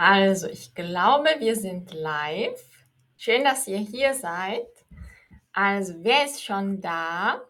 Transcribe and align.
Also, 0.00 0.46
ich 0.46 0.76
glaube, 0.76 1.28
wir 1.40 1.56
sind 1.56 1.92
live. 1.92 2.62
Schön, 3.16 3.42
dass 3.42 3.66
ihr 3.66 3.78
hier 3.78 4.14
seid. 4.14 4.68
Also, 5.52 5.92
wer 6.04 6.24
ist 6.24 6.44
schon 6.44 6.80
da? 6.80 7.40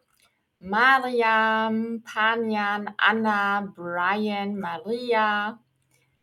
Mariam, 0.59 2.03
Panjan, 2.03 2.91
Anna, 2.97 3.71
Brian, 3.77 4.59
Maria. 4.59 5.63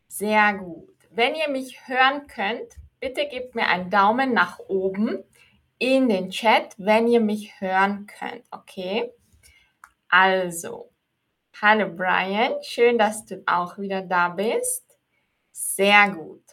Sehr 0.07 0.55
gut. 0.55 0.95
Wenn 1.11 1.35
ihr 1.35 1.47
mich 1.47 1.87
hören 1.87 2.25
könnt, 2.25 2.73
bitte 2.99 3.27
gebt 3.27 3.53
mir 3.53 3.67
einen 3.67 3.91
Daumen 3.91 4.33
nach 4.33 4.57
oben 4.57 5.23
in 5.77 6.09
den 6.09 6.31
Chat, 6.31 6.73
wenn 6.79 7.07
ihr 7.07 7.21
mich 7.21 7.61
hören 7.61 8.07
könnt, 8.07 8.45
okay? 8.49 9.11
Also, 10.09 10.89
hallo 11.61 11.87
Brian, 11.95 12.55
schön, 12.63 12.97
dass 12.97 13.25
du 13.25 13.43
auch 13.45 13.77
wieder 13.77 14.01
da 14.01 14.29
bist. 14.29 14.94
Sehr 15.57 16.09
gut. 16.11 16.43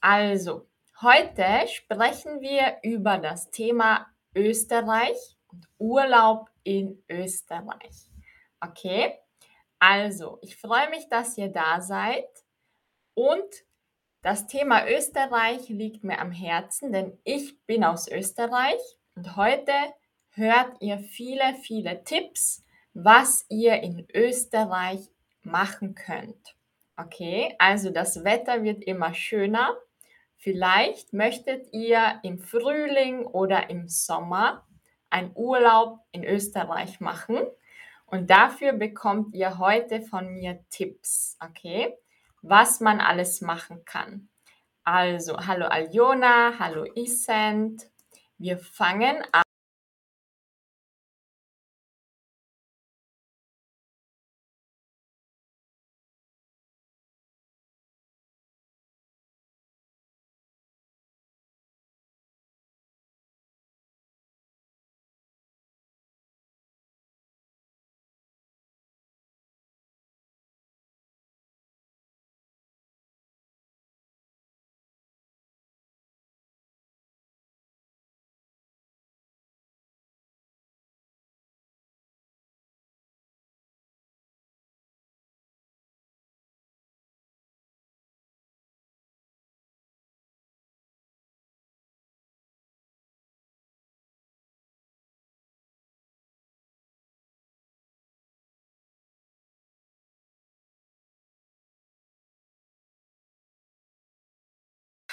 Also, 0.00 0.66
heute 1.02 1.68
sprechen 1.68 2.40
wir 2.40 2.78
über 2.82 3.18
das 3.18 3.50
Thema 3.50 4.06
Österreich 4.34 5.36
und 5.48 5.68
Urlaub 5.76 6.48
in 6.64 7.04
Österreich. 7.10 8.10
Okay? 8.58 9.18
Also, 9.78 10.38
ich 10.40 10.56
freue 10.56 10.88
mich, 10.88 11.10
dass 11.10 11.36
ihr 11.36 11.48
da 11.48 11.82
seid 11.82 12.26
und 13.12 13.52
das 14.22 14.46
Thema 14.46 14.88
Österreich 14.88 15.68
liegt 15.68 16.02
mir 16.02 16.18
am 16.18 16.32
Herzen, 16.32 16.90
denn 16.90 17.18
ich 17.24 17.60
bin 17.66 17.84
aus 17.84 18.08
Österreich 18.08 18.80
und 19.14 19.36
heute 19.36 19.74
hört 20.30 20.80
ihr 20.80 21.00
viele, 21.00 21.52
viele 21.60 22.02
Tipps, 22.04 22.64
was 22.94 23.44
ihr 23.50 23.82
in 23.82 24.06
Österreich 24.14 25.10
machen 25.42 25.94
könnt. 25.94 26.56
Okay, 26.96 27.54
also 27.58 27.90
das 27.90 28.22
Wetter 28.24 28.62
wird 28.62 28.84
immer 28.84 29.14
schöner. 29.14 29.76
Vielleicht 30.36 31.12
möchtet 31.12 31.72
ihr 31.72 32.20
im 32.22 32.38
Frühling 32.38 33.24
oder 33.24 33.70
im 33.70 33.88
Sommer 33.88 34.66
einen 35.08 35.32
Urlaub 35.34 36.00
in 36.10 36.24
Österreich 36.24 37.00
machen 37.00 37.38
und 38.06 38.28
dafür 38.28 38.72
bekommt 38.74 39.34
ihr 39.34 39.58
heute 39.58 40.02
von 40.02 40.34
mir 40.34 40.64
Tipps, 40.68 41.38
okay, 41.40 41.96
was 42.42 42.80
man 42.80 43.00
alles 43.00 43.40
machen 43.40 43.84
kann. 43.84 44.28
Also, 44.84 45.38
hallo 45.38 45.66
Aljona, 45.66 46.58
hallo 46.58 46.84
Isent. 46.94 47.88
Wir 48.36 48.58
fangen 48.58 49.22
an. 49.32 49.51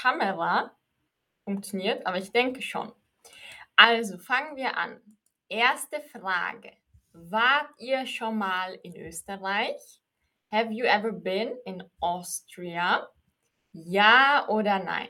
Kamera 0.01 0.73
funktioniert, 1.43 2.05
aber 2.05 2.17
ich 2.17 2.31
denke 2.31 2.61
schon. 2.61 2.93
Also 3.75 4.17
fangen 4.17 4.55
wir 4.55 4.77
an. 4.77 5.01
Erste 5.49 5.99
Frage. 5.99 6.71
Wart 7.11 7.69
ihr 7.79 8.05
schon 8.05 8.37
mal 8.37 8.75
in 8.83 8.95
Österreich? 8.95 10.01
Have 10.51 10.71
you 10.71 10.85
ever 10.85 11.11
been 11.11 11.57
in 11.65 11.83
Austria? 11.99 13.09
Ja 13.73 14.47
oder 14.47 14.79
nein? 14.79 15.09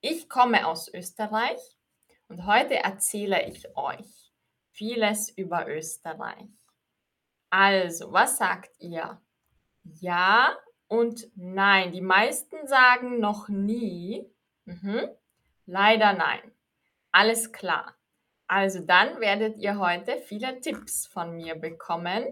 Ich 0.00 0.28
komme 0.28 0.66
aus 0.66 0.92
Österreich 0.92 1.60
und 2.28 2.46
heute 2.46 2.76
erzähle 2.76 3.48
ich 3.48 3.76
euch 3.76 4.32
vieles 4.70 5.30
über 5.30 5.66
Österreich. 5.66 6.50
Also, 7.50 8.12
was 8.12 8.38
sagt 8.38 8.70
ihr? 8.78 9.20
Ja 9.82 10.56
und 10.94 11.28
nein. 11.34 11.92
Die 11.92 12.00
meisten 12.00 12.66
sagen 12.66 13.18
noch 13.18 13.48
nie. 13.48 14.30
Mhm. 14.64 15.08
Leider 15.66 16.12
nein. 16.12 16.52
Alles 17.10 17.52
klar. 17.52 17.94
Also 18.46 18.80
dann 18.80 19.20
werdet 19.20 19.58
ihr 19.58 19.78
heute 19.78 20.18
viele 20.18 20.60
Tipps 20.60 21.06
von 21.06 21.34
mir 21.36 21.54
bekommen. 21.56 22.24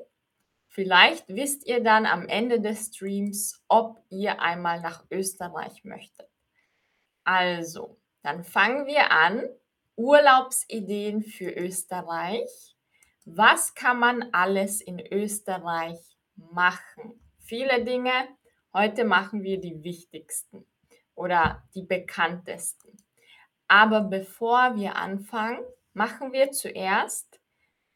Vielleicht 0.68 1.28
wisst 1.28 1.66
ihr 1.66 1.82
dann 1.82 2.06
am 2.06 2.28
Ende 2.28 2.60
des 2.60 2.86
Streams, 2.86 3.62
ob 3.68 4.02
ihr 4.10 4.40
einmal 4.40 4.80
nach 4.80 5.04
Österreich 5.10 5.84
möchtet. 5.84 6.28
Also, 7.24 7.98
dann 8.22 8.44
fangen 8.44 8.86
wir 8.86 9.10
an. 9.10 9.42
Urlaubsideen 9.96 11.22
für 11.22 11.50
Österreich. 11.50 12.76
Was 13.24 13.74
kann 13.74 13.98
man 13.98 14.30
alles 14.32 14.80
in 14.80 14.98
Österreich 14.98 15.98
machen? 16.36 17.20
Viele 17.38 17.84
Dinge. 17.84 18.12
Heute 18.74 19.04
machen 19.04 19.42
wir 19.42 19.60
die 19.60 19.84
wichtigsten 19.84 20.64
oder 21.14 21.62
die 21.74 21.82
bekanntesten. 21.82 22.96
Aber 23.68 24.00
bevor 24.00 24.76
wir 24.76 24.96
anfangen, 24.96 25.62
machen 25.92 26.32
wir 26.32 26.52
zuerst 26.52 27.40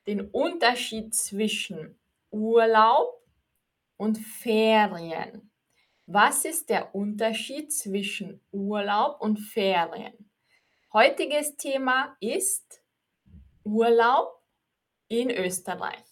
den 0.07 0.21
Unterschied 0.31 1.15
zwischen 1.15 1.99
Urlaub 2.31 3.23
und 3.97 4.19
Ferien. 4.19 5.51
Was 6.07 6.45
ist 6.45 6.69
der 6.69 6.95
Unterschied 6.95 7.73
zwischen 7.73 8.41
Urlaub 8.53 9.21
und 9.21 9.39
Ferien? 9.39 10.31
Heutiges 10.93 11.57
Thema 11.57 12.17
ist 12.21 12.83
Urlaub 13.65 14.43
in 15.09 15.31
Österreich. 15.31 16.05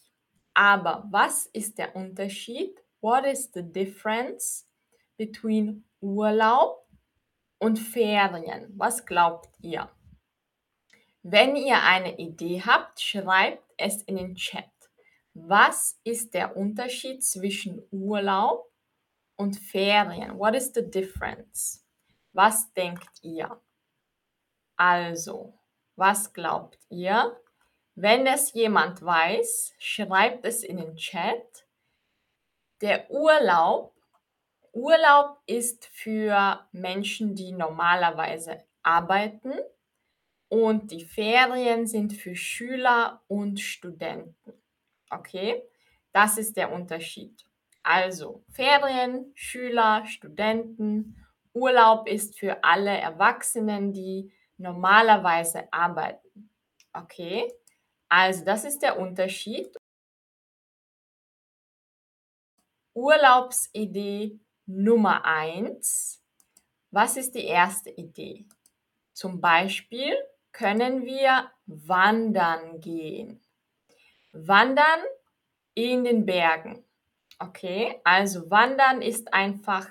Aber 0.54 1.06
was 1.10 1.47
ist 1.47 1.78
der 1.78 1.94
Unterschied? 1.94 2.84
What 3.04 3.26
is 3.26 3.50
the 3.53 3.60
difference 3.60 4.65
between 5.19 5.84
Urlaub 6.00 6.87
und 7.59 7.78
Ferien? 7.78 8.72
Was 8.78 9.04
glaubt 9.04 9.50
ihr? 9.60 9.91
Wenn 11.22 11.54
ihr 11.54 11.82
eine 11.82 12.16
Idee 12.16 12.62
habt, 12.65 13.03
schreibt 13.03 13.62
es 13.76 14.00
in 14.04 14.16
den 14.16 14.34
Chat. 14.37 14.70
Was 15.34 16.00
ist 16.03 16.32
der 16.32 16.56
Unterschied 16.56 17.22
zwischen 17.22 17.82
Urlaub 17.91 18.72
und 19.36 19.59
Ferien? 19.59 20.38
What 20.38 20.54
is 20.54 20.72
the 20.75 20.91
difference? 20.91 21.84
Was 22.32 22.72
denkt 22.72 23.19
ihr? 23.21 23.60
Also, 24.78 25.53
was 25.94 26.32
glaubt 26.32 26.78
ihr? 26.88 27.38
Wenn 27.97 28.26
es 28.26 28.54
jemand 28.54 29.03
weiß, 29.03 29.75
schreibt 29.78 30.47
es 30.47 30.65
in 30.65 30.78
den 30.78 30.97
Chat. 30.97 31.64
Der 32.80 33.10
Urlaub, 33.10 33.94
Urlaub 34.72 35.38
ist 35.47 35.86
für 35.86 36.66
Menschen, 36.72 37.34
die 37.34 37.53
normalerweise 37.53 38.65
arbeiten 38.82 39.53
und 40.48 40.91
die 40.91 41.04
Ferien 41.04 41.86
sind 41.86 42.12
für 42.12 42.34
Schüler 42.34 43.22
und 43.28 43.60
Studenten. 43.60 44.53
Okay, 45.10 45.62
das 46.12 46.38
ist 46.38 46.56
der 46.56 46.72
Unterschied. 46.72 47.44
Also 47.82 48.44
Ferien, 48.50 49.30
Schüler, 49.34 50.04
Studenten, 50.06 51.16
Urlaub 51.53 52.09
ist 52.09 52.38
für 52.38 52.65
alle 52.65 52.91
Erwachsenen, 52.91 53.92
die 53.92 54.32
normalerweise 54.56 55.72
arbeiten. 55.72 56.50
Okay, 56.92 57.53
also 58.09 58.44
das 58.44 58.65
ist 58.65 58.80
der 58.80 58.98
Unterschied. 58.98 59.77
Urlaubsidee 62.94 64.38
Nummer 64.66 65.24
eins. 65.24 66.22
Was 66.91 67.16
ist 67.16 67.34
die 67.34 67.44
erste 67.44 67.91
Idee? 67.91 68.46
Zum 69.12 69.41
Beispiel 69.41 70.14
können 70.52 71.04
wir 71.04 71.50
wandern 71.66 72.80
gehen. 72.80 73.42
Wandern 74.32 75.00
in 75.74 76.04
den 76.04 76.24
Bergen. 76.24 76.84
Okay, 77.38 78.00
also 78.04 78.48
wandern 78.48 79.02
ist 79.02 79.34
einfach 79.34 79.91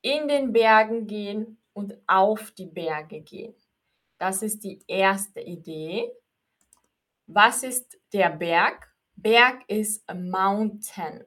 in 0.00 0.28
den 0.28 0.52
Bergen 0.52 1.06
gehen 1.06 1.58
und 1.72 1.98
auf 2.06 2.52
die 2.52 2.66
Berge 2.66 3.20
gehen. 3.20 3.54
Das 4.18 4.42
ist 4.42 4.62
die 4.62 4.80
erste 4.86 5.40
Idee. 5.40 6.12
Was 7.26 7.64
ist 7.64 7.98
der 8.12 8.30
Berg? 8.30 8.88
Berg 9.16 9.64
ist 9.68 10.08
a 10.08 10.14
mountain. 10.14 11.24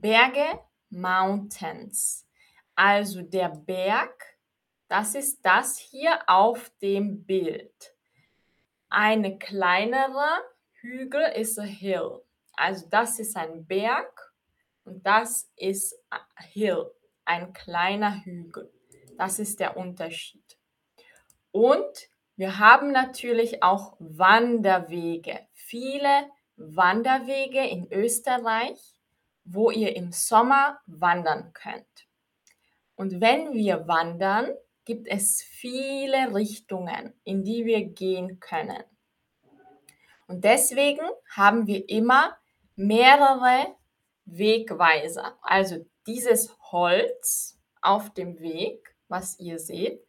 Berge, 0.00 0.60
mountains. 0.90 2.26
Also 2.74 3.22
der 3.22 3.48
Berg, 3.48 4.38
das 4.88 5.14
ist 5.14 5.40
das 5.42 5.78
hier 5.78 6.20
auf 6.26 6.70
dem 6.82 7.24
Bild. 7.24 7.94
Eine 8.88 9.38
kleinere 9.38 10.42
Hügel 10.80 11.22
ist 11.34 11.58
a 11.58 11.62
hill. 11.62 12.20
Also 12.54 12.86
das 12.88 13.18
ist 13.18 13.36
ein 13.36 13.66
Berg 13.66 14.32
und 14.84 15.04
das 15.06 15.50
ist 15.56 15.98
hill, 16.52 16.90
ein 17.24 17.52
kleiner 17.52 18.24
Hügel. 18.24 18.72
Das 19.16 19.38
ist 19.38 19.60
der 19.60 19.76
Unterschied. 19.76 20.58
Und 21.50 22.08
wir 22.36 22.58
haben 22.58 22.92
natürlich 22.92 23.62
auch 23.62 23.96
Wanderwege. 23.98 25.48
Viele 25.52 26.30
Wanderwege 26.56 27.66
in 27.66 27.90
Österreich, 27.90 28.95
wo 29.46 29.70
ihr 29.70 29.96
im 29.96 30.12
Sommer 30.12 30.80
wandern 30.86 31.52
könnt. 31.52 32.06
Und 32.96 33.20
wenn 33.20 33.52
wir 33.52 33.86
wandern, 33.86 34.50
gibt 34.84 35.06
es 35.08 35.42
viele 35.42 36.34
Richtungen, 36.34 37.12
in 37.24 37.44
die 37.44 37.64
wir 37.64 37.84
gehen 37.84 38.40
können. 38.40 38.82
Und 40.26 40.44
deswegen 40.44 41.06
haben 41.30 41.66
wir 41.66 41.88
immer 41.88 42.36
mehrere 42.74 43.74
Wegweiser. 44.24 45.38
Also 45.42 45.86
dieses 46.06 46.56
Holz 46.72 47.58
auf 47.80 48.12
dem 48.14 48.40
Weg, 48.40 48.94
was 49.08 49.38
ihr 49.38 49.58
seht, 49.58 50.00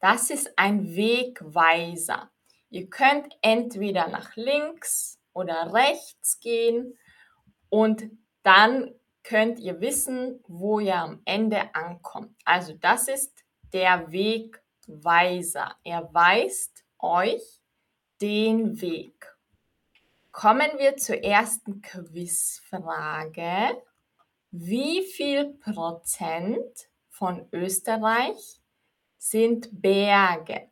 das 0.00 0.30
ist 0.30 0.52
ein 0.56 0.94
Wegweiser. 0.94 2.30
Ihr 2.70 2.88
könnt 2.90 3.34
entweder 3.40 4.08
nach 4.08 4.36
links 4.36 5.18
oder 5.32 5.72
rechts 5.72 6.40
gehen 6.40 6.98
und 7.68 8.10
dann 8.44 8.94
könnt 9.24 9.58
ihr 9.58 9.80
wissen, 9.80 10.40
wo 10.46 10.78
ihr 10.78 10.96
am 10.96 11.20
Ende 11.24 11.74
ankommt. 11.74 12.36
Also 12.44 12.74
das 12.74 13.08
ist 13.08 13.44
der 13.72 14.12
Wegweiser. 14.12 15.74
Er 15.82 16.12
weist 16.12 16.84
euch 16.98 17.42
den 18.20 18.80
Weg. 18.80 19.34
Kommen 20.30 20.70
wir 20.78 20.96
zur 20.96 21.22
ersten 21.22 21.80
Quizfrage. 21.80 23.82
Wie 24.50 25.02
viel 25.02 25.54
Prozent 25.54 26.88
von 27.08 27.48
Österreich 27.52 28.60
sind 29.16 29.68
Berge. 29.80 30.68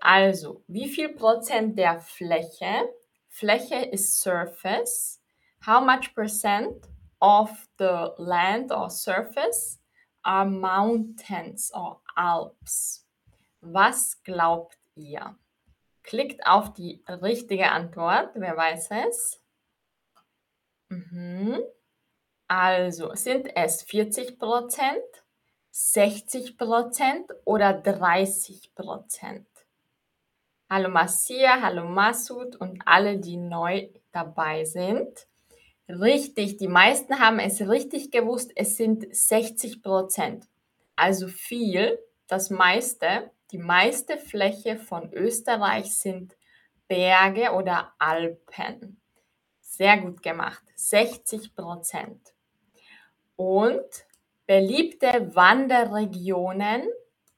Also, 0.00 0.64
wie 0.66 0.88
viel 0.88 1.10
Prozent 1.10 1.78
der 1.78 2.00
Fläche? 2.00 2.88
Fläche 3.28 3.76
ist 3.76 4.20
Surface. 4.20 5.20
How 5.66 5.84
much 5.84 6.14
percent 6.14 6.88
of 7.22 7.50
the 7.78 8.12
land 8.18 8.72
or 8.72 8.90
surface 8.90 9.78
are 10.24 10.44
mountains 10.44 11.70
or 11.72 12.02
Alps? 12.16 13.06
Was 13.60 14.20
glaubt 14.24 14.76
ihr? 14.96 15.38
Klickt 16.02 16.44
auf 16.44 16.72
die 16.72 17.04
richtige 17.08 17.70
Antwort. 17.70 18.32
Wer 18.34 18.56
weiß 18.56 18.90
es? 19.06 19.40
Mhm. 20.88 21.60
Also, 22.48 23.14
sind 23.14 23.56
es 23.56 23.82
40 23.82 24.38
Prozent, 24.38 25.04
60 25.70 26.58
Prozent 26.58 27.30
oder 27.44 27.72
30 27.72 28.74
Prozent? 28.74 29.46
Hallo 30.68 30.88
Marcia, 30.88 31.60
hallo 31.60 31.84
Masud 31.84 32.56
und 32.56 32.82
alle, 32.84 33.18
die 33.18 33.36
neu 33.36 33.88
dabei 34.10 34.64
sind. 34.64 35.28
Richtig, 36.00 36.56
die 36.56 36.68
meisten 36.68 37.20
haben 37.20 37.38
es 37.38 37.60
richtig 37.68 38.10
gewusst, 38.10 38.50
es 38.56 38.78
sind 38.78 39.14
60 39.14 39.82
Prozent. 39.82 40.48
Also 40.96 41.28
viel, 41.28 41.98
das 42.28 42.48
meiste, 42.48 43.30
die 43.50 43.58
meiste 43.58 44.16
Fläche 44.16 44.78
von 44.78 45.12
Österreich 45.12 45.94
sind 45.94 46.34
Berge 46.88 47.52
oder 47.52 47.92
Alpen. 47.98 49.02
Sehr 49.60 49.98
gut 49.98 50.22
gemacht, 50.22 50.64
60 50.76 51.54
Prozent. 51.54 52.32
Und 53.36 54.06
Beliebte 54.46 55.34
Wanderregionen 55.34 56.88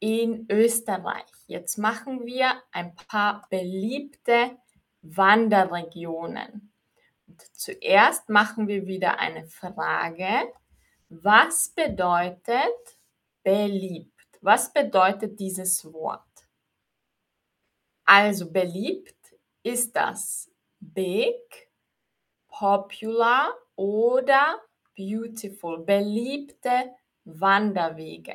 in 0.00 0.46
Österreich. 0.50 1.30
Jetzt 1.46 1.76
machen 1.76 2.24
wir 2.24 2.54
ein 2.72 2.96
paar 2.96 3.46
beliebte 3.50 4.56
Wanderregionen. 5.02 6.73
Zuerst 7.54 8.28
machen 8.28 8.66
wir 8.66 8.86
wieder 8.86 9.20
eine 9.20 9.46
Frage. 9.46 10.52
Was 11.08 11.68
bedeutet 11.68 12.98
beliebt? 13.44 14.10
Was 14.40 14.72
bedeutet 14.72 15.38
dieses 15.38 15.84
Wort? 15.92 16.48
Also 18.04 18.50
beliebt 18.50 19.36
ist 19.62 19.94
das 19.94 20.50
big, 20.80 21.70
popular 22.48 23.54
oder 23.76 24.60
beautiful, 24.96 25.78
beliebte 25.78 26.92
Wanderwege. 27.24 28.34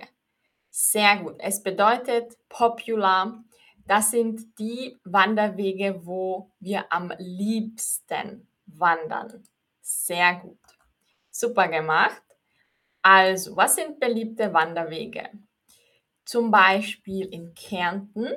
Sehr 0.70 1.18
gut. 1.18 1.36
Es 1.40 1.62
bedeutet 1.62 2.38
popular. 2.48 3.44
Das 3.86 4.12
sind 4.12 4.58
die 4.58 4.98
Wanderwege, 5.04 6.06
wo 6.06 6.52
wir 6.60 6.92
am 6.92 7.12
liebsten 7.18 8.49
wandern. 8.78 9.44
Sehr 9.82 10.36
gut. 10.36 10.60
Super 11.30 11.68
gemacht. 11.68 12.22
Also, 13.02 13.56
was 13.56 13.76
sind 13.76 14.00
beliebte 14.00 14.54
Wanderwege? 14.54 15.30
Zum 16.26 16.52
Beispiel 16.52 17.28
in 17.34 17.54
Kärnten 17.54 18.34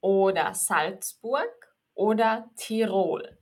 oder 0.00 0.54
Salzburg 0.54 1.74
oder 1.94 2.50
Tirol. 2.56 3.38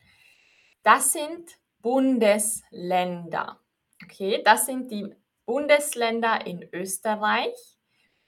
Das 0.82 1.12
sind 1.12 1.50
Bundesländer. 1.81 3.61
Okay, 4.03 4.43
das 4.44 4.67
sind 4.67 4.91
die 4.91 5.14
Bundesländer 5.45 6.47
in 6.47 6.66
Österreich. 6.73 7.54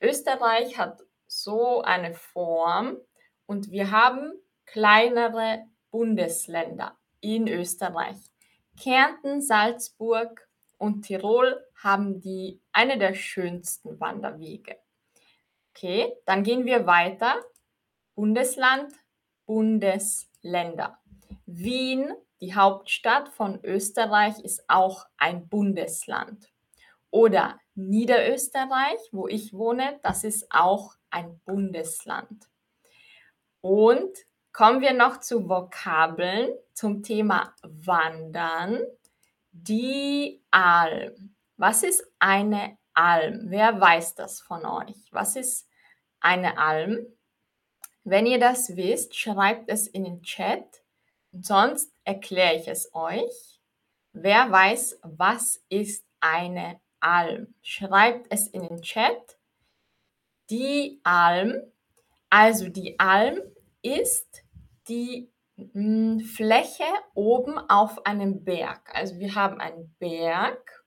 Österreich 0.00 0.76
hat 0.76 1.00
so 1.26 1.82
eine 1.82 2.14
Form 2.14 2.98
und 3.46 3.70
wir 3.70 3.90
haben 3.90 4.32
kleinere 4.66 5.64
Bundesländer 5.90 6.98
in 7.20 7.48
Österreich. 7.48 8.18
Kärnten, 8.80 9.40
Salzburg 9.40 10.48
und 10.78 11.02
Tirol 11.02 11.64
haben 11.82 12.20
die 12.20 12.60
eine 12.72 12.98
der 12.98 13.14
schönsten 13.14 13.98
Wanderwege. 14.00 14.76
Okay, 15.74 16.12
dann 16.24 16.42
gehen 16.42 16.64
wir 16.66 16.86
weiter. 16.86 17.42
Bundesland, 18.14 18.92
Bundesländer. 19.46 20.98
Wien 21.46 22.12
die 22.40 22.54
Hauptstadt 22.54 23.30
von 23.30 23.64
Österreich 23.64 24.38
ist 24.40 24.68
auch 24.68 25.06
ein 25.16 25.48
Bundesland. 25.48 26.52
Oder 27.10 27.58
Niederösterreich, 27.74 28.98
wo 29.10 29.26
ich 29.26 29.54
wohne, 29.54 29.98
das 30.02 30.22
ist 30.22 30.46
auch 30.50 30.94
ein 31.08 31.40
Bundesland. 31.46 32.48
Und 33.62 34.16
kommen 34.52 34.82
wir 34.82 34.92
noch 34.92 35.20
zu 35.20 35.48
Vokabeln 35.48 36.50
zum 36.76 37.02
Thema 37.02 37.54
Wandern. 37.62 38.80
Die 39.50 40.42
Alm. 40.50 41.34
Was 41.56 41.82
ist 41.82 42.06
eine 42.18 42.76
Alm? 42.92 43.46
Wer 43.46 43.80
weiß 43.80 44.14
das 44.14 44.40
von 44.42 44.66
euch? 44.66 45.08
Was 45.10 45.36
ist 45.36 45.66
eine 46.20 46.58
Alm? 46.58 46.98
Wenn 48.04 48.26
ihr 48.26 48.38
das 48.38 48.76
wisst, 48.76 49.16
schreibt 49.16 49.70
es 49.70 49.86
in 49.86 50.04
den 50.04 50.22
Chat. 50.22 50.82
Sonst 51.32 51.92
erkläre 52.04 52.56
ich 52.56 52.68
es 52.68 52.94
euch. 52.94 53.58
Wer 54.12 54.52
weiß, 54.52 55.00
was 55.02 55.64
ist 55.70 56.04
eine 56.20 56.78
Alm? 57.00 57.54
Schreibt 57.62 58.30
es 58.30 58.48
in 58.48 58.62
den 58.62 58.82
Chat. 58.82 59.38
Die 60.50 61.00
Alm, 61.04 61.54
also 62.28 62.68
die 62.68 63.00
Alm 63.00 63.40
ist 63.80 64.42
die 64.88 65.30
hm, 65.56 66.20
Fläche 66.20 66.84
oben 67.14 67.58
auf 67.58 68.04
einem 68.06 68.44
Berg. 68.44 68.94
Also 68.94 69.18
wir 69.18 69.34
haben 69.34 69.60
einen 69.60 69.94
Berg 69.98 70.84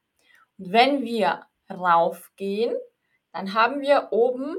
und 0.57 0.71
wenn 0.71 1.03
wir 1.03 1.45
raufgehen, 1.69 2.75
dann 3.31 3.53
haben 3.53 3.81
wir 3.81 4.09
oben 4.11 4.55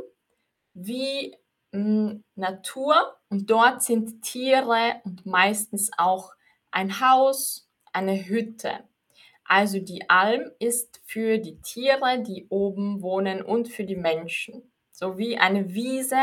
wie 0.74 1.36
hm, 1.72 2.24
Natur 2.34 3.16
und 3.28 3.50
dort 3.50 3.82
sind 3.82 4.22
Tiere 4.22 5.00
und 5.04 5.26
meistens 5.26 5.90
auch 5.96 6.32
ein 6.70 7.00
Haus, 7.00 7.68
eine 7.92 8.26
Hütte. 8.26 8.84
Also 9.44 9.80
die 9.80 10.08
Alm 10.08 10.50
ist 10.60 11.00
für 11.04 11.38
die 11.38 11.60
Tiere, 11.60 12.22
die 12.22 12.46
oben 12.50 13.02
wohnen 13.02 13.42
und 13.42 13.68
für 13.68 13.84
die 13.84 13.96
Menschen, 13.96 14.72
sowie 14.92 15.38
eine 15.38 15.74
Wiese 15.74 16.22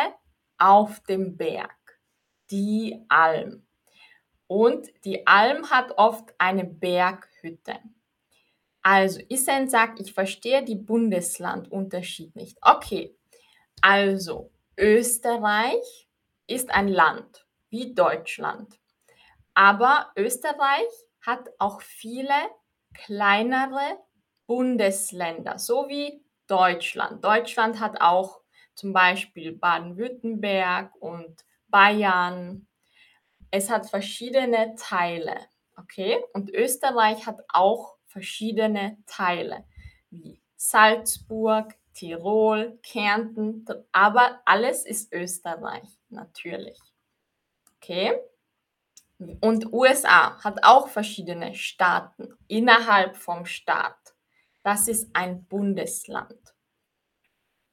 auf 0.57 1.01
dem 1.01 1.35
Berg. 1.35 1.99
Die 2.51 3.03
Alm. 3.09 3.66
Und 4.47 4.87
die 5.03 5.27
Alm 5.27 5.69
hat 5.69 5.97
oft 5.97 6.33
eine 6.37 6.63
Berghütte. 6.63 7.79
Also, 8.81 9.19
Isen 9.27 9.69
sagt, 9.69 9.99
ich 9.99 10.13
verstehe 10.13 10.63
die 10.63 10.75
Bundeslandunterschied 10.75 12.35
nicht. 12.35 12.57
Okay, 12.61 13.15
also 13.81 14.51
Österreich 14.77 16.07
ist 16.47 16.71
ein 16.71 16.87
Land 16.87 17.45
wie 17.69 17.93
Deutschland. 17.93 18.79
Aber 19.53 20.11
Österreich 20.15 20.87
hat 21.25 21.49
auch 21.59 21.81
viele 21.81 22.33
kleinere 22.93 23.97
Bundesländer, 24.45 25.59
so 25.59 25.89
wie 25.89 26.23
Deutschland. 26.47 27.23
Deutschland 27.23 27.79
hat 27.79 27.99
auch 27.99 28.41
zum 28.75 28.93
Beispiel 28.93 29.51
Baden-Württemberg 29.51 30.93
und 30.99 31.43
Bayern. 31.67 32.66
Es 33.51 33.69
hat 33.69 33.89
verschiedene 33.89 34.75
Teile, 34.75 35.37
okay? 35.77 36.23
Und 36.33 36.49
Österreich 36.49 37.25
hat 37.25 37.41
auch 37.49 37.95
verschiedene 38.05 38.97
Teile, 39.05 39.65
wie 40.09 40.41
Salzburg, 40.55 41.75
Tirol, 41.93 42.79
Kärnten, 42.83 43.65
aber 43.91 44.41
alles 44.45 44.85
ist 44.85 45.13
Österreich, 45.13 45.87
natürlich. 46.09 46.79
Okay? 47.77 48.19
Und 49.41 49.73
USA 49.73 50.43
hat 50.43 50.63
auch 50.63 50.89
verschiedene 50.89 51.55
Staaten 51.55 52.29
innerhalb 52.47 53.17
vom 53.17 53.45
Staat. 53.45 54.15
Das 54.63 54.87
ist 54.87 55.09
ein 55.13 55.45
Bundesland. 55.45 56.53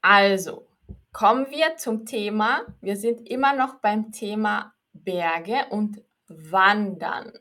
Also, 0.00 0.66
kommen 1.12 1.50
wir 1.50 1.76
zum 1.76 2.06
Thema. 2.06 2.62
Wir 2.80 2.96
sind 2.96 3.28
immer 3.28 3.54
noch 3.54 3.80
beim 3.80 4.12
Thema 4.12 4.73
Berge 4.94 5.66
und 5.70 6.02
Wandern. 6.28 7.32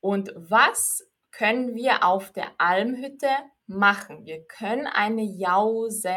Und 0.00 0.32
was 0.36 1.08
können 1.30 1.74
wir 1.74 2.04
auf 2.04 2.32
der 2.32 2.50
Almhütte 2.58 3.30
machen? 3.66 4.26
Wir 4.26 4.44
können 4.44 4.86
eine 4.86 5.22
Jause 5.22 6.14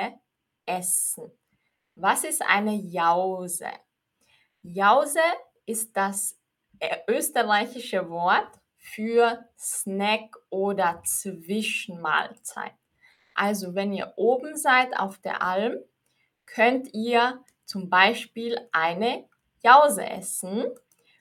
essen. 0.65 1.31
Was 1.95 2.23
ist 2.25 2.41
eine 2.41 2.73
Jause? 2.73 3.69
Jause 4.61 5.21
ist 5.65 5.95
das 5.95 6.37
äh, 6.79 6.97
österreichische 7.07 8.09
Wort 8.09 8.59
für 8.77 9.47
Snack 9.57 10.35
oder 10.49 11.01
Zwischenmahlzeit. 11.05 12.73
Also 13.33 13.75
wenn 13.75 13.93
ihr 13.93 14.13
oben 14.17 14.57
seid 14.57 14.97
auf 14.97 15.17
der 15.19 15.41
Alm, 15.41 15.77
könnt 16.45 16.93
ihr 16.93 17.43
zum 17.65 17.89
Beispiel 17.89 18.59
eine 18.71 19.27
Jause 19.65 20.05
essen. 20.05 20.65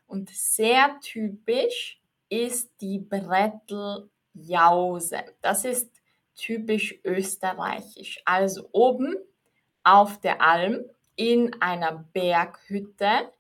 Und 0.07 0.31
sehr 0.31 0.99
typisch 1.01 2.01
ist 2.29 2.71
die 2.81 2.99
Bretteljause. 2.99 5.25
Das 5.41 5.65
ist 5.65 5.91
typisch 6.35 7.01
österreichisch. 7.05 8.21
Also 8.25 8.69
oben 8.73 9.17
auf 9.83 10.21
der 10.21 10.43
Alm 10.43 10.85
in 11.17 11.61
einer 11.63 12.05
Berghütte 12.13 13.33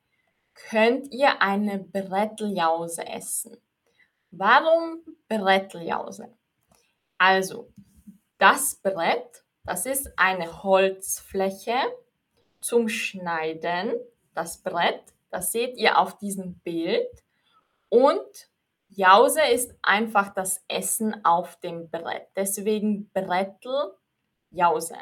könnt 0.55 1.13
ihr 1.13 1.43
eine 1.43 1.79
Bretteljause 1.79 3.07
essen. 3.07 3.59
Warum 4.31 5.03
Bretteljause? 5.29 6.33
Also, 7.19 7.69
das 8.39 8.77
Brett, 8.77 9.45
das 9.65 9.85
ist 9.87 10.11
eine 10.17 10.63
Holzfläche 10.63 11.77
zum 12.61 12.89
Schneiden. 12.89 13.93
Das 14.35 14.59
Brett, 14.59 15.03
das 15.31 15.53
seht 15.53 15.77
ihr 15.77 15.99
auf 15.99 16.19
diesem 16.19 16.55
Bild. 16.61 17.09
Und 17.89 18.49
Jause 18.89 19.43
ist 19.53 19.75
einfach 19.83 20.33
das 20.35 20.63
Essen 20.69 21.25
auf 21.25 21.59
dem 21.61 21.91
Brett. 21.91 22.29
Deswegen 22.37 23.11
Bretteljause. 23.13 24.97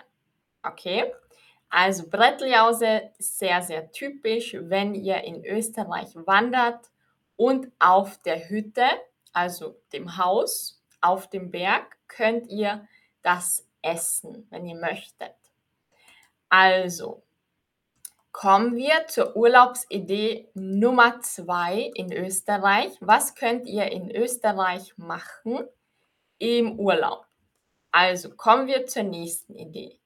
Okay? 0.63 1.13
Also 1.69 2.09
Bretteljause 2.09 3.11
ist 3.19 3.39
sehr, 3.39 3.63
sehr 3.63 3.91
typisch, 3.93 4.55
wenn 4.59 4.95
ihr 4.95 5.25
in 5.25 5.45
Österreich 5.45 6.15
wandert 6.15 6.91
und 7.37 7.73
auf 7.79 8.19
der 8.19 8.49
Hütte, 8.49 8.85
also 9.33 9.77
dem 9.93 10.19
Haus 10.19 10.83
auf 11.01 11.31
dem 11.31 11.51
Berg, 11.51 11.97
könnt 12.09 12.47
ihr 12.49 12.87
das 13.23 13.67
essen, 13.81 14.47
wenn 14.51 14.67
ihr 14.67 14.77
möchtet. 14.77 15.35
Also, 16.49 17.23
kommen 18.33 18.77
wir 18.77 19.07
zur 19.09 19.37
Urlaubsidee 19.37 20.51
Nummer 20.55 21.21
zwei 21.21 21.91
in 21.95 22.13
Österreich. 22.13 22.97
Was 23.01 23.35
könnt 23.35 23.67
ihr 23.67 23.93
in 23.93 24.11
Österreich 24.11 24.97
machen 24.97 25.69
im 26.39 26.79
Urlaub? 26.79 27.27
Also 27.91 28.35
kommen 28.35 28.67
wir 28.67 28.87
zur 28.87 29.05
nächsten 29.05 29.55
Idee. 29.55 30.01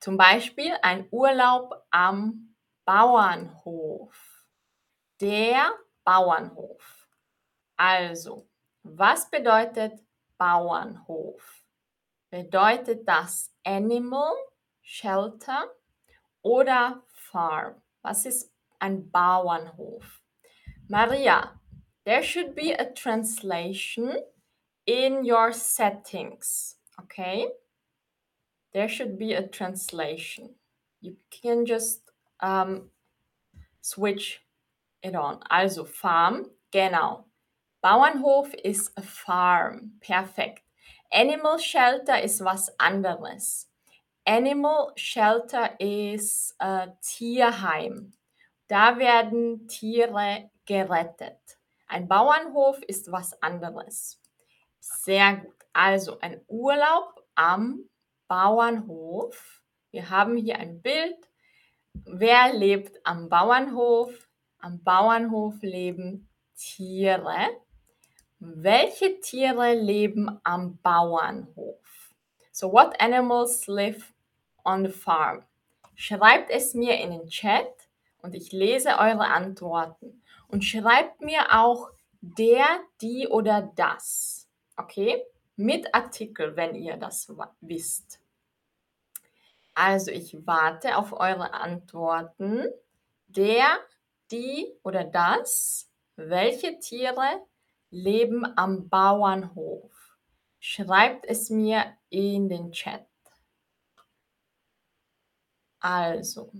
Zum 0.00 0.16
Beispiel 0.16 0.72
ein 0.82 1.06
Urlaub 1.10 1.74
am 1.90 2.54
Bauernhof. 2.84 4.46
Der 5.20 5.70
Bauernhof. 6.04 7.08
Also, 7.76 8.48
was 8.82 9.30
bedeutet 9.30 10.00
Bauernhof? 10.38 11.64
Bedeutet 12.30 13.06
das 13.06 13.52
Animal 13.64 14.32
Shelter 14.80 15.70
oder 16.40 17.02
Farm? 17.38 17.74
Was 18.02 18.26
ist 18.26 18.50
ein 18.80 19.10
Bauernhof? 19.10 20.20
Maria, 20.88 21.60
there 22.04 22.22
should 22.22 22.54
be 22.54 22.72
a 22.72 22.84
translation 22.84 24.16
in 24.86 25.24
your 25.24 25.52
settings, 25.52 26.76
okay? 27.00 27.48
there 28.72 28.88
should 28.88 29.18
be 29.18 29.32
a 29.32 29.46
translation. 29.46 30.50
You 31.00 31.16
can 31.30 31.66
just 31.66 32.00
um, 32.40 32.90
switch 33.80 34.40
it 35.02 35.14
on. 35.14 35.40
Also 35.50 35.84
Farm, 35.84 36.46
genau. 36.72 37.24
Bauernhof 37.84 38.54
ist 38.64 38.90
a 38.96 39.02
farm, 39.02 39.92
perfekt. 40.00 40.62
Animal 41.12 41.58
Shelter 41.58 42.20
ist 42.20 42.44
was 42.44 42.70
anderes. 42.78 43.67
Animal 44.28 44.92
Shelter 44.94 45.80
ist 45.80 46.54
äh, 46.58 46.88
Tierheim. 47.00 48.12
Da 48.66 48.98
werden 48.98 49.66
Tiere 49.68 50.50
gerettet. 50.66 51.38
Ein 51.86 52.08
Bauernhof 52.08 52.78
ist 52.82 53.10
was 53.10 53.42
anderes. 53.42 54.20
Sehr 54.80 55.36
gut. 55.36 55.54
Also 55.72 56.20
ein 56.20 56.42
Urlaub 56.46 57.24
am 57.36 57.88
Bauernhof. 58.26 59.62
Wir 59.92 60.10
haben 60.10 60.36
hier 60.36 60.58
ein 60.58 60.82
Bild. 60.82 61.16
Wer 61.94 62.52
lebt 62.52 63.00
am 63.04 63.30
Bauernhof? 63.30 64.28
Am 64.58 64.82
Bauernhof 64.84 65.54
leben 65.62 66.28
Tiere. 66.54 67.48
Welche 68.40 69.20
Tiere 69.20 69.72
leben 69.72 70.38
am 70.44 70.76
Bauernhof? 70.82 72.12
So, 72.52 72.70
what 72.70 73.00
animals 73.00 73.66
live 73.68 74.12
on 74.68 74.84
the 74.84 74.92
farm? 74.92 75.42
Schreibt 75.94 76.50
es 76.50 76.74
mir 76.74 76.98
in 76.98 77.10
den 77.10 77.28
Chat 77.28 77.88
und 78.22 78.34
ich 78.34 78.52
lese 78.52 78.98
eure 78.98 79.26
Antworten. 79.26 80.22
Und 80.48 80.64
schreibt 80.64 81.20
mir 81.20 81.58
auch 81.58 81.90
der, 82.20 82.66
die 83.00 83.28
oder 83.28 83.72
das. 83.74 84.48
Okay? 84.76 85.24
mit 85.58 85.92
Artikel, 85.92 86.56
wenn 86.56 86.76
ihr 86.76 86.96
das 86.96 87.32
wisst. 87.60 88.20
Also 89.74 90.12
ich 90.12 90.46
warte 90.46 90.96
auf 90.96 91.12
eure 91.12 91.52
Antworten. 91.52 92.64
Der, 93.26 93.78
die 94.30 94.72
oder 94.84 95.04
das, 95.04 95.90
welche 96.14 96.78
Tiere 96.78 97.42
leben 97.90 98.46
am 98.56 98.88
Bauernhof? 98.88 100.16
Schreibt 100.60 101.26
es 101.26 101.50
mir 101.50 101.84
in 102.08 102.48
den 102.48 102.70
Chat. 102.70 103.07
Also. 105.80 106.50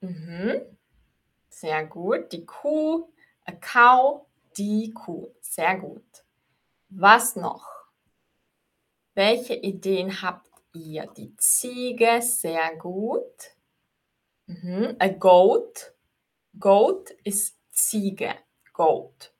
Mhm. 0.00 0.60
Sehr 1.48 1.86
gut. 1.86 2.32
Die 2.32 2.44
Kuh, 2.44 3.08
a 3.44 3.52
cow, 3.52 4.26
die 4.56 4.92
Kuh. 4.92 5.34
Sehr 5.40 5.78
gut. 5.78 6.24
Was 6.90 7.36
noch? 7.36 7.66
Welche 9.14 9.54
Ideen 9.54 10.22
habt 10.22 10.48
ihr? 10.72 11.06
Die 11.08 11.36
Ziege, 11.36 12.20
sehr 12.22 12.76
gut. 12.76 13.56
Mhm. 14.46 14.96
A 14.98 15.08
goat. 15.08 15.92
Goat 16.58 17.10
ist 17.24 17.56
Ziege. 17.70 18.34
Goat. 18.72 19.32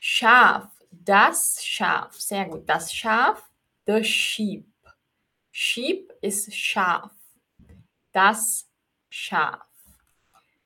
Schaf, 0.00 0.68
das 0.90 1.64
Schaf. 1.64 2.20
Sehr 2.20 2.46
gut. 2.46 2.68
Das 2.68 2.92
Schaf, 2.92 3.50
the 3.86 4.02
sheep. 4.02 4.71
Sheep 5.54 6.14
ist 6.22 6.54
Schaf. 6.54 7.10
Das 8.10 8.70
Schaf. 9.10 9.68